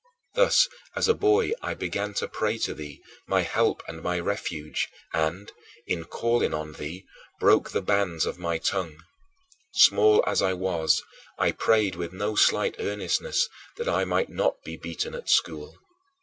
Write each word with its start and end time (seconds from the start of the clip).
Thus 0.33 0.67
as 0.95 1.07
a 1.07 1.13
boy 1.13 1.51
I 1.61 1.75
began 1.75 2.15
to 2.15 2.27
pray 2.27 2.57
to 2.65 2.73
thee, 2.73 3.03
my 3.27 3.41
Help 3.41 3.83
and 3.87 4.01
my 4.01 4.19
Refuge, 4.19 4.89
and, 5.13 5.51
in 5.85 6.05
calling 6.05 6.55
on 6.55 6.73
thee, 6.73 7.05
broke 7.39 7.69
the 7.69 7.83
bands 7.83 8.25
of 8.25 8.39
my 8.39 8.57
tongue. 8.57 8.97
Small 9.73 10.23
as 10.25 10.41
I 10.41 10.53
was, 10.53 11.03
I 11.37 11.51
prayed 11.51 11.93
with 11.93 12.13
no 12.13 12.35
slight 12.35 12.77
earnestness 12.79 13.47
that 13.77 13.87
I 13.87 14.03
might 14.03 14.29
not 14.29 14.63
be 14.63 14.75
beaten 14.75 15.13
at 15.13 15.29
school. 15.29 15.77